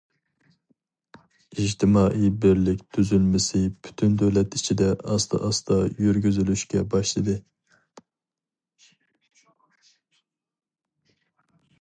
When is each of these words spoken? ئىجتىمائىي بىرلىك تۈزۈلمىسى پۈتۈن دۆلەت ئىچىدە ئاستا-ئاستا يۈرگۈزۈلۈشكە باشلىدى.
ئىجتىمائىي 1.63 2.31
بىرلىك 2.45 2.79
تۈزۈلمىسى 2.97 3.61
پۈتۈن 3.87 4.15
دۆلەت 4.21 4.57
ئىچىدە 4.61 4.87
ئاستا-ئاستا 5.11 5.77
يۈرگۈزۈلۈشكە 6.07 6.83
باشلىدى. 6.95 7.37